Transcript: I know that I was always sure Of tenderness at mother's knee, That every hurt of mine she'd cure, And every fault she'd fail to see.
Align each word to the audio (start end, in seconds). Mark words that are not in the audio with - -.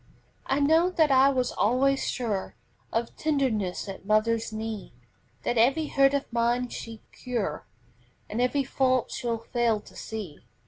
I 0.47 0.59
know 0.59 0.89
that 0.89 1.11
I 1.11 1.29
was 1.29 1.51
always 1.51 2.09
sure 2.09 2.55
Of 2.91 3.15
tenderness 3.17 3.87
at 3.87 4.03
mother's 4.03 4.51
knee, 4.51 4.95
That 5.43 5.59
every 5.59 5.89
hurt 5.89 6.15
of 6.15 6.25
mine 6.33 6.69
she'd 6.69 7.01
cure, 7.11 7.67
And 8.27 8.41
every 8.41 8.63
fault 8.63 9.11
she'd 9.11 9.39
fail 9.53 9.79
to 9.81 9.95
see. 9.95 10.39